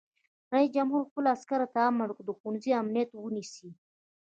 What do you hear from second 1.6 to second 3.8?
ته امر وکړ؛ د ښوونځیو امنیت ونیسئ!